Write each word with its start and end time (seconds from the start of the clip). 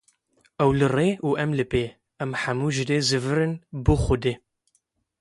Ew 0.63 0.69
li 0.79 0.87
rê 0.95 1.09
û 1.27 1.29
em 1.43 1.51
li 1.59 1.65
pê, 1.71 1.85
em 2.23 2.31
hemû 2.41 2.69
jî 2.75 2.83
dê 2.89 2.99
zivirin 3.09 3.53
bo 3.83 3.93
xwedê 4.03 4.33